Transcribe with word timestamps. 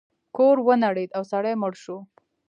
کور 0.35 0.57
ونړید 0.67 1.09
او 1.17 1.23
سړی 1.31 1.53
مړ 1.61 1.73
شو. 1.83 1.97